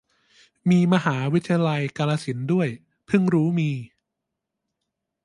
[0.69, 2.67] มีมหาวิทยาลัยกาฬสินธ์ด้วย
[3.05, 3.71] เพิ่งรู้มี